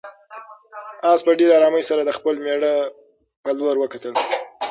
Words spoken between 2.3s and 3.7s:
مېړه په